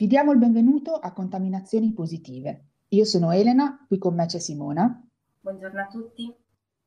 Vi 0.00 0.06
diamo 0.06 0.32
il 0.32 0.38
benvenuto 0.38 0.94
a 0.94 1.12
Contaminazioni 1.12 1.92
Positive. 1.92 2.68
Io 2.88 3.04
sono 3.04 3.32
Elena, 3.32 3.84
qui 3.86 3.98
con 3.98 4.14
me 4.14 4.24
c'è 4.24 4.38
Simona. 4.38 5.06
Buongiorno 5.40 5.78
a 5.78 5.88
tutti. 5.88 6.34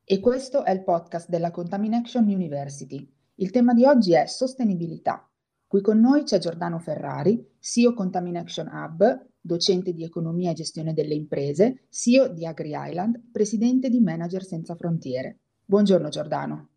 E 0.02 0.18
questo 0.18 0.64
è 0.64 0.72
il 0.72 0.82
podcast 0.82 1.28
della 1.28 1.52
Contamination 1.52 2.24
University. 2.24 3.08
Il 3.36 3.52
tema 3.52 3.72
di 3.72 3.84
oggi 3.84 4.14
è 4.14 4.26
sostenibilità. 4.26 5.30
Qui 5.64 5.80
con 5.80 6.00
noi 6.00 6.24
c'è 6.24 6.38
Giordano 6.38 6.80
Ferrari, 6.80 7.52
CEO 7.60 7.94
Contamination 7.94 8.66
Hub, 8.66 9.28
docente 9.40 9.92
di 9.92 10.02
economia 10.02 10.50
e 10.50 10.54
gestione 10.54 10.92
delle 10.92 11.14
imprese, 11.14 11.86
CEO 11.90 12.26
di 12.26 12.44
Agri 12.44 12.72
Island, 12.74 13.30
presidente 13.30 13.90
di 13.90 14.00
Manager 14.00 14.44
Senza 14.44 14.74
Frontiere. 14.74 15.38
Buongiorno 15.64 16.08
Giordano. 16.08 16.70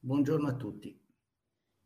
Buongiorno 0.00 0.48
a 0.48 0.54
tutti. 0.54 1.00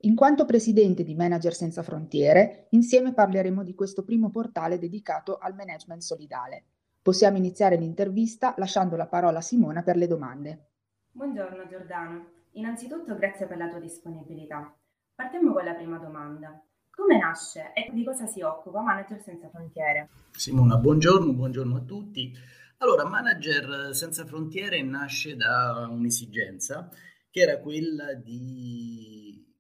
In 0.04 0.16
quanto 0.16 0.46
presidente 0.46 1.04
di 1.04 1.14
Manager 1.14 1.54
Senza 1.54 1.84
Frontiere, 1.84 2.66
insieme 2.70 3.14
parleremo 3.14 3.62
di 3.62 3.72
questo 3.72 4.02
primo 4.02 4.30
portale 4.30 4.76
dedicato 4.76 5.38
al 5.38 5.54
management 5.54 6.00
solidale. 6.00 6.64
Possiamo 7.00 7.36
iniziare 7.36 7.76
l'intervista 7.76 8.52
lasciando 8.58 8.96
la 8.96 9.06
parola 9.06 9.38
a 9.38 9.42
Simona 9.42 9.84
per 9.84 9.96
le 9.96 10.08
domande. 10.08 10.70
Buongiorno 11.12 11.68
Giordano, 11.68 12.32
innanzitutto 12.54 13.14
grazie 13.14 13.46
per 13.46 13.58
la 13.58 13.68
tua 13.68 13.78
disponibilità. 13.78 14.76
Partiamo 15.14 15.52
con 15.52 15.64
la 15.64 15.74
prima 15.74 15.98
domanda. 15.98 16.60
Come 16.90 17.18
nasce 17.18 17.72
e 17.72 17.92
di 17.92 18.02
cosa 18.02 18.26
si 18.26 18.40
occupa 18.40 18.80
Manager 18.80 19.22
Senza 19.22 19.48
Frontiere? 19.50 20.08
Simona, 20.32 20.78
buongiorno, 20.78 21.32
buongiorno 21.32 21.76
a 21.76 21.82
tutti. 21.82 22.32
Allora, 22.78 23.04
Manager 23.04 23.94
Senza 23.94 24.24
Frontiere 24.24 24.82
nasce 24.82 25.36
da 25.36 25.86
un'esigenza 25.88 26.88
che 27.30 27.40
era 27.40 27.60
quella 27.60 28.14
di 28.14 29.50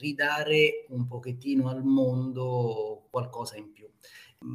ridare 0.00 0.86
un 0.88 1.06
pochettino 1.06 1.68
al 1.68 1.82
mondo 1.82 3.06
qualcosa 3.10 3.56
in 3.56 3.72
più. 3.72 3.88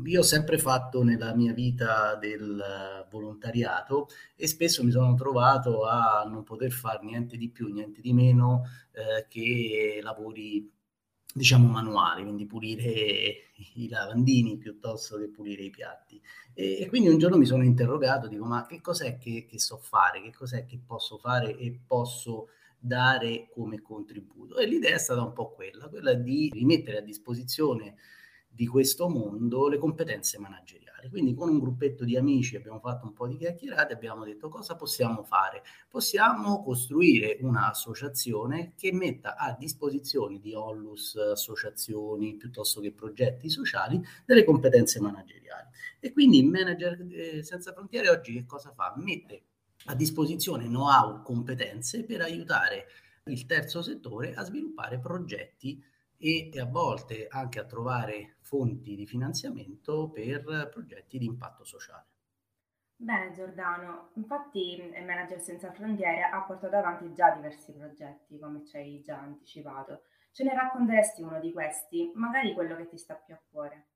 Io 0.05 0.19
ho 0.19 0.23
sempre 0.23 0.59
fatto 0.59 1.03
nella 1.03 1.33
mia 1.33 1.53
vita 1.53 2.16
del 2.16 3.08
volontariato 3.09 4.08
e 4.36 4.47
spesso 4.47 4.83
mi 4.83 4.91
sono 4.91 5.16
trovato 5.16 5.86
a 5.86 6.23
non 6.30 6.44
poter 6.44 6.71
fare 6.71 7.03
niente 7.03 7.38
di 7.38 7.49
più, 7.49 7.69
niente 7.69 7.99
di 7.99 8.13
meno 8.13 8.66
eh, 8.91 9.25
che 9.27 9.99
lavori 10.03 10.71
diciamo 11.31 11.67
manuali, 11.67 12.23
quindi 12.23 12.45
pulire 12.45 13.52
i 13.75 13.88
lavandini 13.88 14.58
piuttosto 14.58 15.17
che 15.17 15.30
pulire 15.30 15.64
i 15.64 15.69
piatti. 15.69 16.21
E, 16.53 16.81
e, 16.81 16.88
quindi 16.88 17.09
un 17.09 17.17
giorno 17.17 17.38
mi 17.38 17.45
sono 17.45 17.64
interrogato, 17.64 18.27
dico 18.27 18.45
ma 18.45 18.66
che 18.66 18.81
cos'è 18.81 19.17
che, 19.17 19.45
che 19.45 19.59
so 19.59 19.77
fare, 19.77 20.21
che 20.21 20.31
cos'è 20.31 20.66
che 20.66 20.80
posso 20.86 21.17
fare 21.17 21.55
e 21.58 21.80
posso 21.86 22.49
dare 22.80 23.49
come 23.52 23.81
contributo. 23.81 24.58
E 24.58 24.66
l'idea 24.66 24.95
è 24.95 24.99
stata 24.99 25.22
un 25.22 25.33
po' 25.33 25.52
quella, 25.52 25.88
quella 25.89 26.13
di 26.13 26.49
rimettere 26.53 26.97
a 26.99 27.02
disposizione 27.02 27.95
di 28.47 28.67
questo 28.67 29.08
mondo 29.09 29.67
le 29.67 29.77
competenze 29.77 30.39
manageriali. 30.39 31.09
Quindi 31.09 31.33
con 31.33 31.49
un 31.49 31.59
gruppetto 31.59 32.03
di 32.03 32.17
amici 32.17 32.55
abbiamo 32.55 32.80
fatto 32.80 33.05
un 33.05 33.13
po' 33.13 33.27
di 33.27 33.38
chiacchierate, 33.38 33.94
abbiamo 33.94 34.25
detto 34.25 34.49
cosa 34.49 34.75
possiamo 34.75 35.23
fare? 35.23 35.63
Possiamo 35.88 36.61
costruire 36.61 37.38
un'associazione 37.41 38.73
che 38.75 38.91
metta 38.91 39.38
a 39.38 39.55
disposizione 39.58 40.39
di 40.39 40.53
Onlus, 40.53 41.16
associazioni 41.16 42.36
piuttosto 42.36 42.81
che 42.81 42.91
progetti 42.91 43.49
sociali 43.49 44.02
delle 44.25 44.43
competenze 44.43 44.99
manageriali. 44.99 45.69
E 45.99 46.11
quindi 46.11 46.39
il 46.39 46.47
Manager 46.47 47.05
eh, 47.09 47.43
Senza 47.43 47.71
Frontiere 47.71 48.09
oggi 48.09 48.33
che 48.33 48.45
cosa 48.45 48.71
fa? 48.73 48.93
Mette 48.97 49.43
a 49.85 49.95
disposizione 49.95 50.66
know-how, 50.66 51.22
competenze 51.22 52.03
per 52.05 52.22
aiutare 52.22 52.88
il 53.25 53.45
terzo 53.45 53.81
settore 53.81 54.33
a 54.33 54.44
sviluppare 54.44 54.99
progetti 54.99 55.83
e 56.17 56.52
a 56.59 56.66
volte 56.66 57.27
anche 57.30 57.59
a 57.59 57.66
trovare 57.66 58.38
fonti 58.41 58.95
di 58.95 59.05
finanziamento 59.05 60.09
per 60.09 60.70
progetti 60.70 61.17
di 61.17 61.26
impatto 61.26 61.64
sociale. 61.64 62.08
Bene 63.02 63.31
Giordano, 63.31 64.09
infatti 64.15 64.77
Manager 65.05 65.39
Senza 65.39 65.71
Frontiere 65.71 66.23
ha 66.23 66.42
portato 66.42 66.76
avanti 66.76 67.14
già 67.14 67.32
diversi 67.32 67.71
progetti, 67.71 68.37
come 68.37 68.65
ci 68.65 68.76
hai 68.76 69.02
già 69.02 69.17
anticipato. 69.20 70.02
Ce 70.32 70.43
ne 70.43 70.53
racconteresti 70.53 71.21
uno 71.21 71.39
di 71.39 71.53
questi, 71.53 72.11
magari 72.15 72.53
quello 72.53 72.76
che 72.76 72.87
ti 72.87 72.98
sta 72.98 73.15
più 73.15 73.33
a 73.33 73.42
cuore? 73.49 73.89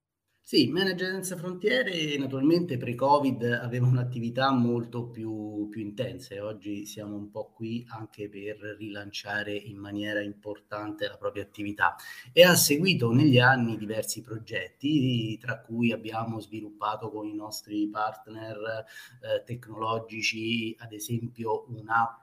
Sì, 0.45 0.67
Manager 0.67 1.09
Senza 1.09 1.37
Frontiere 1.37 2.17
naturalmente 2.17 2.77
pre-Covid 2.77 3.43
aveva 3.61 3.87
un'attività 3.87 4.51
molto 4.51 5.07
più, 5.07 5.69
più 5.69 5.79
intensa 5.81 6.35
e 6.35 6.41
oggi 6.41 6.85
siamo 6.85 7.15
un 7.15 7.31
po' 7.31 7.51
qui 7.53 7.85
anche 7.87 8.27
per 8.27 8.57
rilanciare 8.77 9.55
in 9.55 9.77
maniera 9.77 10.19
importante 10.21 11.07
la 11.07 11.15
propria 11.15 11.43
attività. 11.43 11.95
E 12.33 12.43
ha 12.43 12.55
seguito 12.55 13.11
negli 13.13 13.39
anni 13.39 13.77
diversi 13.77 14.21
progetti 14.21 15.37
tra 15.37 15.61
cui 15.61 15.93
abbiamo 15.93 16.41
sviluppato 16.41 17.09
con 17.09 17.25
i 17.25 17.33
nostri 17.33 17.87
partner 17.87 18.85
eh, 19.21 19.43
tecnologici 19.45 20.75
ad 20.77 20.91
esempio 20.91 21.65
un'app 21.69 22.21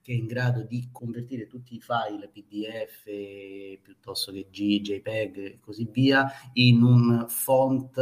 che 0.00 0.12
è 0.12 0.14
in 0.14 0.26
grado 0.26 0.62
di 0.62 0.88
convertire 0.90 1.46
tutti 1.46 1.74
i 1.74 1.80
file 1.80 2.28
PDF 2.28 3.80
piuttosto 3.82 4.32
che 4.32 4.48
G, 4.50 4.80
JPEG 4.80 5.36
e 5.38 5.60
così 5.60 5.86
via 5.90 6.26
in 6.54 6.82
un 6.82 7.26
font 7.52 7.98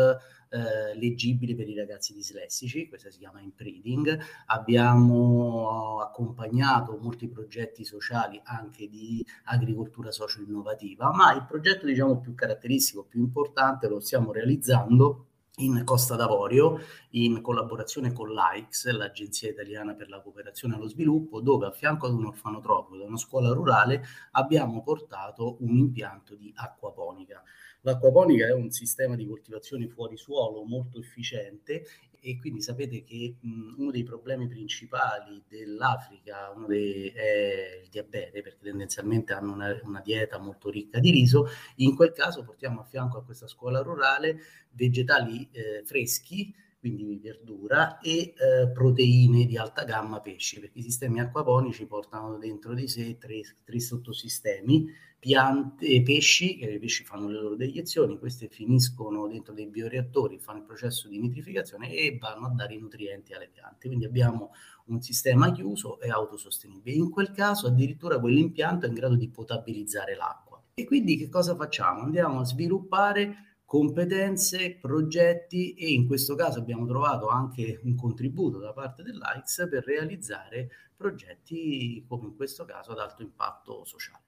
eh, 0.52 0.96
leggibile 0.96 1.56
per 1.56 1.68
i 1.68 1.74
ragazzi 1.74 2.14
dislessici, 2.14 2.88
questa 2.88 3.10
si 3.10 3.18
chiama 3.18 3.40
Imprinting. 3.40 4.18
Abbiamo 4.46 6.00
accompagnato 6.00 6.96
molti 7.00 7.28
progetti 7.28 7.84
sociali 7.84 8.40
anche 8.44 8.88
di 8.88 9.24
agricoltura 9.44 10.12
socio-innovativa, 10.12 11.12
ma 11.12 11.32
il 11.32 11.44
progetto 11.44 11.86
diciamo 11.86 12.20
più 12.20 12.34
caratteristico, 12.34 13.04
più 13.04 13.20
importante 13.20 13.88
lo 13.88 13.98
stiamo 13.98 14.30
realizzando 14.30 15.26
in 15.56 15.82
Costa 15.84 16.16
d'Avorio 16.16 16.78
in 17.10 17.42
collaborazione 17.42 18.12
con 18.12 18.32
l'AICS, 18.32 18.90
l'Agenzia 18.92 19.50
Italiana 19.50 19.94
per 19.94 20.08
la 20.08 20.20
Cooperazione 20.20 20.74
allo 20.74 20.88
Sviluppo, 20.88 21.40
dove 21.40 21.66
a 21.66 21.70
fianco 21.70 22.06
ad 22.06 22.14
un 22.14 22.26
orfanotropo 22.26 22.94
e 22.94 23.04
una 23.04 23.16
scuola 23.16 23.52
rurale 23.52 24.02
abbiamo 24.32 24.82
portato 24.82 25.56
un 25.60 25.76
impianto 25.76 26.34
di 26.34 26.52
acquaponica. 26.56 27.42
L'acquaponica 27.82 28.46
è 28.46 28.52
un 28.52 28.70
sistema 28.70 29.16
di 29.16 29.26
coltivazione 29.26 29.88
fuori 29.88 30.16
suolo 30.16 30.64
molto 30.64 30.98
efficiente 30.98 31.84
e 32.20 32.38
quindi 32.38 32.60
sapete 32.60 33.02
che 33.02 33.36
mh, 33.40 33.74
uno 33.78 33.90
dei 33.90 34.02
problemi 34.02 34.46
principali 34.46 35.42
dell'Africa 35.48 36.52
dei, 36.66 37.10
è 37.14 37.80
il 37.82 37.88
diabete, 37.88 38.42
perché 38.42 38.58
tendenzialmente 38.62 39.32
hanno 39.32 39.52
una, 39.52 39.80
una, 39.84 40.00
dieta 40.02 40.38
molto 40.38 40.68
ricca 40.68 40.98
di 40.98 41.10
riso. 41.10 41.46
In 41.76 41.96
quel 41.96 42.12
caso 42.12 42.44
portiamo 42.44 42.80
a 42.80 42.84
fianco 42.84 43.18
a 43.18 43.24
questa 43.24 43.46
scuola 43.46 43.80
rurale 43.80 44.38
vegetali 44.72 45.48
eh, 45.50 45.82
freschi 45.84 46.54
quindi 46.80 47.18
verdura, 47.18 47.98
e 48.00 48.32
eh, 48.34 48.68
proteine 48.72 49.44
di 49.44 49.58
alta 49.58 49.84
gamma 49.84 50.20
pesci, 50.20 50.58
perché 50.58 50.78
i 50.78 50.82
sistemi 50.82 51.20
acquaponici 51.20 51.86
portano 51.86 52.38
dentro 52.38 52.72
di 52.72 52.88
sé 52.88 53.18
tre, 53.18 53.42
tre 53.62 53.78
sottosistemi, 53.78 54.86
piante, 55.18 56.02
pesci, 56.02 56.56
che 56.56 56.70
i 56.70 56.78
pesci 56.78 57.04
fanno 57.04 57.28
le 57.28 57.38
loro 57.38 57.54
deiezioni, 57.54 58.18
queste 58.18 58.48
finiscono 58.48 59.28
dentro 59.28 59.52
dei 59.52 59.66
bioreattori, 59.66 60.38
fanno 60.38 60.60
il 60.60 60.64
processo 60.64 61.08
di 61.08 61.18
nitrificazione 61.18 61.92
e 61.92 62.16
vanno 62.18 62.46
a 62.46 62.50
dare 62.54 62.74
i 62.74 62.78
nutrienti 62.78 63.34
alle 63.34 63.50
piante. 63.52 63.86
Quindi 63.88 64.06
abbiamo 64.06 64.52
un 64.86 65.02
sistema 65.02 65.52
chiuso 65.52 66.00
e 66.00 66.08
autosostenibile. 66.08 66.96
In 66.96 67.10
quel 67.10 67.30
caso 67.32 67.66
addirittura 67.66 68.18
quell'impianto 68.18 68.86
è 68.86 68.88
in 68.88 68.94
grado 68.94 69.14
di 69.14 69.28
potabilizzare 69.28 70.16
l'acqua. 70.16 70.60
E 70.72 70.86
quindi 70.86 71.18
che 71.18 71.28
cosa 71.28 71.54
facciamo? 71.54 72.00
Andiamo 72.00 72.40
a 72.40 72.44
sviluppare 72.44 73.49
competenze, 73.70 74.78
progetti 74.80 75.74
e 75.74 75.92
in 75.92 76.08
questo 76.08 76.34
caso 76.34 76.58
abbiamo 76.58 76.86
trovato 76.86 77.28
anche 77.28 77.78
un 77.84 77.94
contributo 77.94 78.58
da 78.58 78.72
parte 78.72 79.04
dell'AICS 79.04 79.68
per 79.70 79.84
realizzare 79.84 80.68
progetti 80.96 82.04
come 82.08 82.26
in 82.26 82.34
questo 82.34 82.64
caso 82.64 82.90
ad 82.90 82.98
alto 82.98 83.22
impatto 83.22 83.84
sociale. 83.84 84.24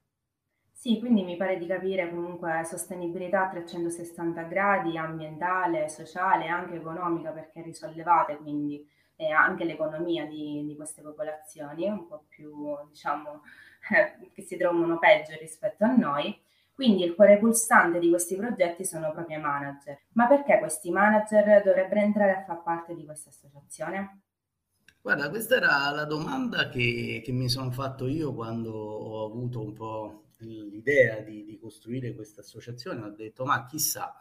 Sì, 0.70 1.00
quindi 1.00 1.24
mi 1.24 1.36
pare 1.36 1.58
di 1.58 1.66
capire 1.66 2.08
comunque 2.08 2.62
sostenibilità 2.64 3.48
a 3.48 3.50
360 3.50 4.42
gradi, 4.42 4.96
ambientale, 4.96 5.88
sociale, 5.88 6.46
anche 6.46 6.76
economica 6.76 7.32
perché 7.32 7.62
risollevate 7.62 8.36
quindi 8.36 8.88
eh, 9.16 9.32
anche 9.32 9.64
l'economia 9.64 10.24
di, 10.24 10.64
di, 10.64 10.76
queste 10.76 11.02
popolazioni, 11.02 11.88
un 11.88 12.06
po' 12.06 12.26
più 12.28 12.76
diciamo 12.88 13.42
che 14.32 14.42
si 14.42 14.56
trovano 14.56 15.00
peggio 15.00 15.36
rispetto 15.36 15.82
a 15.82 15.96
noi. 15.96 16.41
Quindi 16.74 17.04
il 17.04 17.14
cuore 17.14 17.38
pulsante 17.38 17.98
di 17.98 18.08
questi 18.08 18.36
progetti 18.36 18.84
sono 18.84 19.12
proprio 19.12 19.38
i 19.38 19.40
manager. 19.40 20.00
Ma 20.12 20.26
perché 20.26 20.58
questi 20.58 20.90
manager 20.90 21.62
dovrebbero 21.62 22.00
entrare 22.00 22.32
a 22.32 22.44
far 22.44 22.62
parte 22.62 22.94
di 22.94 23.04
questa 23.04 23.30
associazione? 23.30 24.22
Guarda, 25.00 25.28
questa 25.30 25.56
era 25.56 25.90
la 25.90 26.04
domanda 26.04 26.68
che, 26.68 27.20
che 27.24 27.32
mi 27.32 27.48
sono 27.48 27.70
fatto 27.72 28.06
io 28.06 28.32
quando 28.34 28.72
ho 28.72 29.26
avuto 29.26 29.60
un 29.60 29.72
po' 29.72 30.24
l'idea 30.38 31.20
di, 31.20 31.44
di 31.44 31.58
costruire 31.58 32.14
questa 32.14 32.40
associazione. 32.40 33.02
Ho 33.02 33.10
detto, 33.10 33.44
ma 33.44 33.66
chissà. 33.66 34.14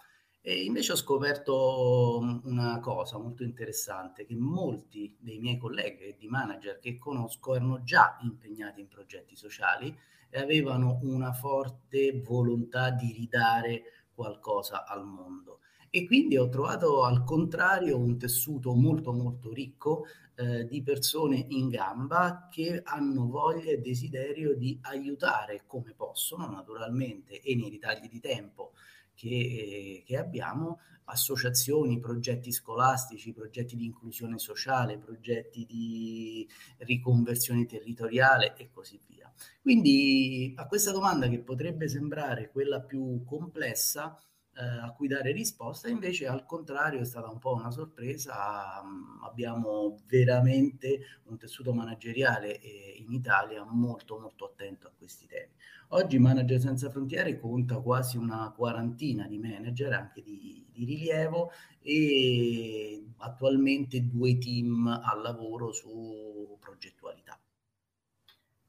E 0.43 0.63
invece 0.63 0.93
ho 0.93 0.95
scoperto 0.95 2.19
una 2.45 2.79
cosa 2.79 3.19
molto 3.19 3.43
interessante, 3.43 4.25
che 4.25 4.35
molti 4.35 5.15
dei 5.19 5.37
miei 5.37 5.57
colleghi 5.57 6.05
e 6.05 6.15
di 6.17 6.27
manager 6.27 6.79
che 6.79 6.97
conosco 6.97 7.53
erano 7.53 7.83
già 7.83 8.17
impegnati 8.23 8.79
in 8.79 8.87
progetti 8.87 9.35
sociali 9.35 9.95
e 10.31 10.39
avevano 10.39 10.97
una 11.03 11.31
forte 11.31 12.19
volontà 12.25 12.89
di 12.89 13.11
ridare 13.11 13.83
qualcosa 14.15 14.85
al 14.85 15.05
mondo. 15.05 15.59
E 15.91 16.07
quindi 16.07 16.37
ho 16.37 16.49
trovato 16.49 17.03
al 17.03 17.23
contrario 17.23 17.99
un 17.99 18.17
tessuto 18.17 18.73
molto 18.73 19.11
molto 19.13 19.53
ricco 19.53 20.05
eh, 20.35 20.65
di 20.65 20.81
persone 20.81 21.45
in 21.49 21.69
gamba 21.69 22.47
che 22.49 22.81
hanno 22.83 23.27
voglia 23.27 23.71
e 23.71 23.79
desiderio 23.79 24.55
di 24.55 24.79
aiutare 24.83 25.65
come 25.67 25.93
possono, 25.93 26.49
naturalmente, 26.49 27.41
e 27.41 27.53
nei 27.55 27.69
ritagli 27.69 28.09
di 28.09 28.19
tempo 28.19 28.71
che, 29.21 30.03
che 30.03 30.17
abbiamo, 30.17 30.79
associazioni, 31.05 31.99
progetti 31.99 32.51
scolastici, 32.51 33.33
progetti 33.33 33.75
di 33.75 33.85
inclusione 33.85 34.39
sociale, 34.39 34.97
progetti 34.97 35.65
di 35.65 36.47
riconversione 36.77 37.65
territoriale 37.67 38.55
e 38.57 38.69
così 38.71 38.99
via. 39.07 39.31
Quindi 39.61 40.53
a 40.55 40.65
questa 40.65 40.91
domanda 40.91 41.27
che 41.27 41.39
potrebbe 41.39 41.87
sembrare 41.87 42.49
quella 42.49 42.81
più 42.81 43.23
complessa, 43.23 44.17
eh, 44.61 44.77
a 44.83 44.91
cui 44.91 45.07
dare 45.07 45.31
risposta, 45.31 45.89
invece 45.89 46.27
al 46.27 46.45
contrario 46.45 46.99
è 46.99 47.05
stata 47.05 47.27
un 47.29 47.39
po' 47.39 47.55
una 47.55 47.71
sorpresa, 47.71 48.83
mm, 48.83 49.23
abbiamo 49.23 49.97
veramente 50.05 50.99
un 51.23 51.37
tessuto 51.37 51.73
manageriale 51.73 52.59
eh, 52.59 52.95
in 52.99 53.11
Italia 53.11 53.63
molto 53.63 54.19
molto 54.19 54.45
attento 54.45 54.87
a 54.87 54.91
questi 54.95 55.25
temi. 55.25 55.53
Oggi 55.93 56.19
Manager 56.19 56.59
Senza 56.59 56.89
Frontiere 56.91 57.39
conta 57.39 57.79
quasi 57.79 58.17
una 58.17 58.53
quarantina 58.55 59.27
di 59.27 59.39
manager, 59.39 59.93
anche 59.93 60.21
di, 60.21 60.63
di 60.71 60.85
rilievo, 60.85 61.51
e 61.81 63.03
attualmente 63.17 64.05
due 64.07 64.37
team 64.37 64.87
al 64.87 65.21
lavoro 65.21 65.71
su 65.73 66.55
progettualità. 66.59 67.40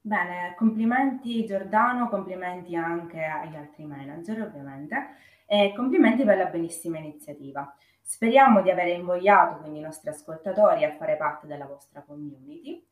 Bene, 0.04 0.54
complimenti 0.56 1.44
Giordano, 1.44 2.08
complimenti 2.08 2.75
anche 2.75 3.22
agli 3.22 3.54
altri 3.54 3.84
manager 3.84 4.43
ovviamente 4.43 5.14
e 5.46 5.72
complimenti 5.76 6.25
per 6.25 6.38
la 6.38 6.46
bellissima 6.46 6.99
iniziativa. 6.99 7.72
Speriamo 8.00 8.62
di 8.62 8.70
aver 8.70 8.88
invogliato 8.88 9.60
quindi 9.60 9.78
i 9.78 9.82
nostri 9.82 10.10
ascoltatori 10.10 10.84
a 10.84 10.96
fare 10.96 11.16
parte 11.16 11.46
della 11.46 11.66
vostra 11.66 12.02
community 12.02 12.84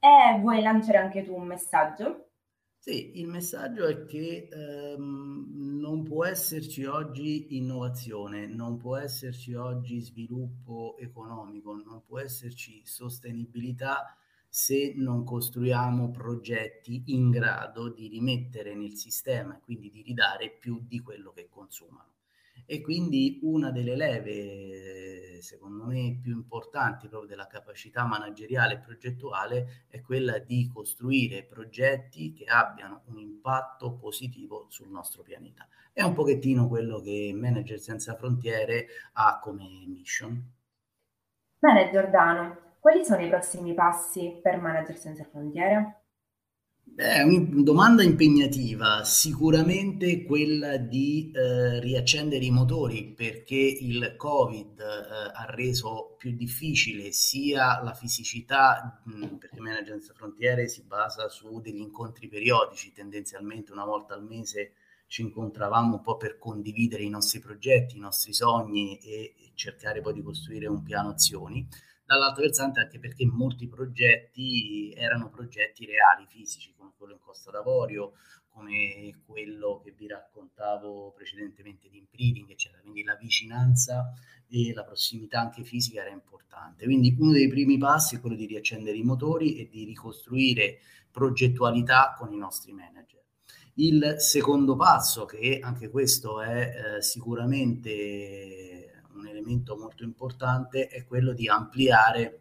e 0.00 0.38
vuoi 0.40 0.60
lanciare 0.60 0.98
anche 0.98 1.22
tu 1.22 1.34
un 1.36 1.46
messaggio? 1.46 2.30
Sì, 2.78 3.18
il 3.18 3.26
messaggio 3.26 3.86
è 3.86 4.04
che 4.06 4.48
ehm, 4.50 5.78
non 5.80 6.04
può 6.04 6.24
esserci 6.24 6.84
oggi 6.84 7.56
innovazione, 7.56 8.46
non 8.46 8.76
può 8.76 8.96
esserci 8.96 9.54
oggi 9.54 10.00
sviluppo 10.00 10.96
economico, 10.98 11.74
non 11.74 12.02
può 12.04 12.20
esserci 12.20 12.82
sostenibilità 12.84 14.16
se 14.56 14.94
non 14.96 15.22
costruiamo 15.22 16.10
progetti 16.10 17.02
in 17.08 17.28
grado 17.28 17.90
di 17.90 18.08
rimettere 18.08 18.74
nel 18.74 18.94
sistema 18.94 19.54
e 19.54 19.60
quindi 19.60 19.90
di 19.90 20.00
ridare 20.00 20.48
più 20.48 20.82
di 20.88 21.00
quello 21.00 21.30
che 21.32 21.46
consumano. 21.50 22.14
E 22.64 22.80
quindi 22.80 23.38
una 23.42 23.70
delle 23.70 23.94
leve, 23.94 25.42
secondo 25.42 25.84
me, 25.84 26.18
più 26.22 26.32
importanti 26.32 27.06
proprio 27.06 27.28
della 27.28 27.46
capacità 27.46 28.06
manageriale 28.06 28.76
e 28.76 28.78
progettuale 28.78 29.84
è 29.88 30.00
quella 30.00 30.38
di 30.38 30.70
costruire 30.72 31.44
progetti 31.44 32.32
che 32.32 32.46
abbiano 32.46 33.02
un 33.08 33.18
impatto 33.18 33.92
positivo 33.92 34.68
sul 34.70 34.88
nostro 34.88 35.22
pianeta. 35.22 35.68
È 35.92 36.00
un 36.00 36.14
pochettino 36.14 36.66
quello 36.66 37.02
che 37.02 37.30
Manager 37.34 37.78
Senza 37.78 38.14
Frontiere 38.14 38.86
ha 39.12 39.38
come 39.38 39.84
mission. 39.86 40.42
Bene 41.58 41.90
Giordano, 41.92 42.65
quali 42.86 43.04
sono 43.04 43.24
i 43.24 43.28
prossimi 43.28 43.74
passi 43.74 44.38
per 44.40 44.60
Manager 44.60 44.96
Senza 44.96 45.24
Frontiere? 45.24 46.02
È 46.94 47.20
una 47.20 47.62
domanda 47.64 48.04
impegnativa, 48.04 49.02
sicuramente 49.02 50.22
quella 50.22 50.76
di 50.76 51.32
eh, 51.34 51.80
riaccendere 51.80 52.44
i 52.44 52.52
motori 52.52 53.12
perché 53.12 53.56
il 53.56 54.14
Covid 54.16 54.78
eh, 54.78 54.84
ha 55.34 55.46
reso 55.48 56.14
più 56.16 56.30
difficile 56.36 57.10
sia 57.10 57.82
la 57.82 57.92
fisicità, 57.92 59.02
mh, 59.04 59.34
perché 59.34 59.58
Manager 59.58 59.94
Senza 59.94 60.14
Frontiere 60.14 60.68
si 60.68 60.84
basa 60.84 61.28
su 61.28 61.60
degli 61.60 61.80
incontri 61.80 62.28
periodici, 62.28 62.92
tendenzialmente 62.92 63.72
una 63.72 63.84
volta 63.84 64.14
al 64.14 64.22
mese 64.22 64.74
ci 65.06 65.22
incontravamo 65.22 65.96
un 65.96 66.00
po' 66.02 66.16
per 66.16 66.38
condividere 66.38 67.02
i 67.02 67.08
nostri 67.08 67.40
progetti, 67.40 67.96
i 67.96 68.00
nostri 68.00 68.32
sogni 68.32 68.98
e 68.98 69.34
cercare 69.54 70.00
poi 70.00 70.14
di 70.14 70.22
costruire 70.22 70.66
un 70.66 70.82
piano 70.82 71.10
azioni 71.10 71.66
dall'altro 72.06 72.42
versante 72.42 72.80
anche 72.80 73.00
perché 73.00 73.26
molti 73.26 73.66
progetti 73.66 74.92
erano 74.96 75.28
progetti 75.28 75.84
reali, 75.84 76.24
fisici, 76.28 76.72
come 76.76 76.92
quello 76.96 77.14
in 77.14 77.18
Costa 77.18 77.50
d'Avorio, 77.50 78.12
come 78.48 79.22
quello 79.26 79.80
che 79.82 79.90
vi 79.90 80.06
raccontavo 80.06 81.12
precedentemente 81.14 81.90
di 81.90 81.98
Imprinting, 81.98 82.48
eccetera. 82.48 82.80
Quindi 82.80 83.02
la 83.02 83.16
vicinanza 83.16 84.12
e 84.48 84.72
la 84.72 84.84
prossimità 84.84 85.40
anche 85.40 85.64
fisica 85.64 86.00
era 86.00 86.10
importante. 86.10 86.84
Quindi 86.84 87.14
uno 87.18 87.32
dei 87.32 87.48
primi 87.48 87.76
passi 87.76 88.16
è 88.16 88.20
quello 88.20 88.36
di 88.36 88.46
riaccendere 88.46 88.96
i 88.96 89.02
motori 89.02 89.58
e 89.58 89.68
di 89.68 89.84
ricostruire 89.84 90.78
progettualità 91.10 92.14
con 92.16 92.32
i 92.32 92.38
nostri 92.38 92.72
manager. 92.72 93.25
Il 93.78 94.16
secondo 94.18 94.74
passo, 94.74 95.26
che 95.26 95.60
anche 95.62 95.90
questo 95.90 96.40
è 96.40 96.96
eh, 96.96 97.02
sicuramente 97.02 99.02
un 99.14 99.26
elemento 99.26 99.76
molto 99.76 100.02
importante 100.02 100.88
è 100.88 101.04
quello 101.04 101.32
di 101.32 101.46
ampliare 101.46 102.40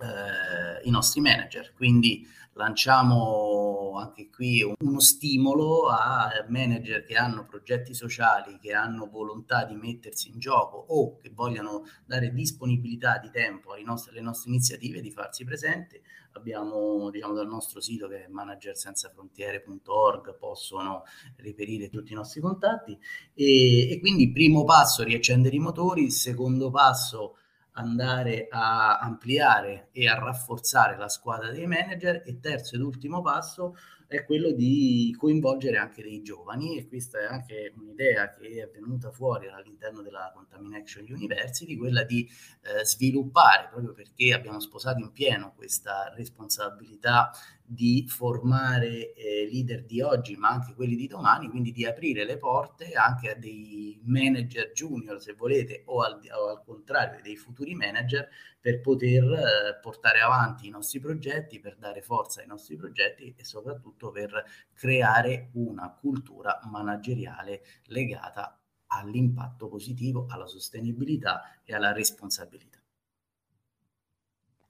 eh, 0.00 0.86
i 0.86 0.90
nostri 0.90 1.22
manager. 1.22 1.72
Quindi 1.74 2.26
lanciamo 2.54 3.69
anche 3.96 4.30
qui 4.30 4.62
uno 4.62 5.00
stimolo 5.00 5.88
a 5.88 6.30
manager 6.48 7.04
che 7.04 7.16
hanno 7.16 7.46
progetti 7.46 7.94
sociali, 7.94 8.58
che 8.58 8.72
hanno 8.72 9.08
volontà 9.08 9.64
di 9.64 9.74
mettersi 9.74 10.28
in 10.28 10.38
gioco 10.38 10.76
o 10.76 11.16
che 11.16 11.30
vogliono 11.32 11.84
dare 12.04 12.32
disponibilità 12.32 13.18
di 13.18 13.30
tempo 13.30 13.72
nostri, 13.84 14.12
alle 14.12 14.20
nostre 14.20 14.50
iniziative 14.50 15.00
di 15.00 15.10
farsi 15.10 15.44
presenti. 15.44 16.00
Abbiamo 16.32 17.10
diciamo 17.10 17.34
dal 17.34 17.48
nostro 17.48 17.80
sito 17.80 18.06
che 18.06 18.26
è 18.26 18.28
managersensafrontiere.org 18.28 20.38
possono 20.38 21.02
reperire 21.36 21.88
tutti 21.88 22.12
i 22.12 22.14
nostri 22.14 22.40
contatti 22.40 22.96
e, 23.34 23.90
e 23.90 23.98
quindi 23.98 24.30
primo 24.30 24.62
passo 24.64 25.02
riaccendere 25.02 25.56
i 25.56 25.60
motori, 25.60 26.08
secondo 26.10 26.70
passo 26.70 27.36
andare 27.72 28.46
a 28.50 28.98
ampliare 28.98 29.88
e 29.92 30.08
a 30.08 30.18
rafforzare 30.18 30.96
la 30.96 31.08
squadra 31.08 31.50
dei 31.50 31.66
manager 31.66 32.22
e 32.24 32.40
terzo 32.40 32.74
ed 32.74 32.82
ultimo 32.82 33.22
passo 33.22 33.76
è 34.10 34.24
quello 34.24 34.50
di 34.50 35.14
coinvolgere 35.16 35.76
anche 35.76 36.02
dei 36.02 36.20
giovani 36.20 36.76
e 36.76 36.88
questa 36.88 37.20
è 37.20 37.24
anche 37.26 37.72
un'idea 37.76 38.34
che 38.34 38.64
è 38.64 38.68
venuta 38.68 39.12
fuori 39.12 39.46
all'interno 39.46 40.02
della 40.02 40.32
Contamination 40.34 41.06
University, 41.08 41.76
quella 41.76 42.02
di 42.02 42.28
eh, 42.62 42.84
sviluppare, 42.84 43.68
proprio 43.70 43.92
perché 43.92 44.34
abbiamo 44.34 44.58
sposato 44.58 44.98
in 44.98 45.12
pieno 45.12 45.52
questa 45.54 46.12
responsabilità 46.16 47.30
di 47.72 48.04
formare 48.08 49.12
eh, 49.12 49.48
leader 49.48 49.84
di 49.84 50.00
oggi, 50.00 50.34
ma 50.34 50.48
anche 50.48 50.74
quelli 50.74 50.96
di 50.96 51.06
domani, 51.06 51.48
quindi 51.48 51.70
di 51.70 51.86
aprire 51.86 52.24
le 52.24 52.36
porte 52.36 52.94
anche 52.94 53.30
a 53.30 53.36
dei 53.36 54.00
manager 54.02 54.72
junior, 54.72 55.20
se 55.22 55.34
volete, 55.34 55.82
o 55.86 56.02
al, 56.02 56.18
o 56.32 56.48
al 56.48 56.64
contrario, 56.64 57.20
dei 57.22 57.36
futuri 57.36 57.76
manager, 57.76 58.28
per 58.60 58.80
poter 58.80 59.22
eh, 59.22 59.78
portare 59.80 60.20
avanti 60.20 60.66
i 60.66 60.70
nostri 60.70 60.98
progetti, 60.98 61.60
per 61.60 61.76
dare 61.76 62.02
forza 62.02 62.40
ai 62.40 62.48
nostri 62.48 62.74
progetti 62.76 63.32
e 63.36 63.44
soprattutto 63.44 64.10
per 64.10 64.44
creare 64.74 65.50
una 65.52 65.90
cultura 65.92 66.58
manageriale 66.68 67.62
legata 67.84 68.60
all'impatto 68.88 69.68
positivo, 69.68 70.26
alla 70.28 70.48
sostenibilità 70.48 71.60
e 71.62 71.72
alla 71.72 71.92
responsabilità. 71.92 72.79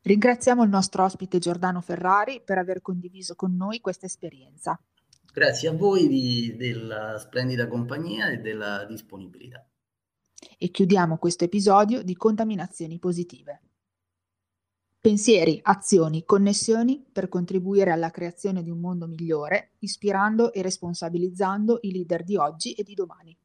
Ringraziamo 0.03 0.63
il 0.63 0.71
nostro 0.71 1.05
ospite 1.05 1.39
Giordano 1.39 1.83
Ferrari 1.83 2.41
per 2.43 2.57
aver 2.57 2.81
condiviso 2.81 3.35
con 3.35 3.55
noi 3.55 3.81
questa 3.81 4.07
esperienza. 4.07 4.81
Grazie 5.33 5.69
a 5.69 5.73
voi 5.73 6.09
di, 6.09 6.57
della 6.57 7.19
splendida 7.19 7.69
compagnia 7.69 8.31
e 8.31 8.39
della 8.39 8.85
disponibilità. 8.87 9.65
E 10.59 10.71
chiudiamo 10.71 11.19
questo 11.19 11.45
episodio 11.45 12.03
di 12.03 12.17
Contaminazioni 12.17 12.99
Positive. 12.99 13.61
Pensieri, 14.99 15.61
azioni, 15.63 16.25
connessioni 16.25 17.05
per 17.11 17.29
contribuire 17.29 17.91
alla 17.91 18.11
creazione 18.11 18.63
di 18.63 18.71
un 18.71 18.81
mondo 18.81 19.07
migliore, 19.07 19.73
ispirando 19.81 20.53
e 20.53 20.63
responsabilizzando 20.63 21.79
i 21.83 21.93
leader 21.93 22.25
di 22.25 22.37
oggi 22.37 22.73
e 22.73 22.83
di 22.83 22.95
domani. 22.95 23.37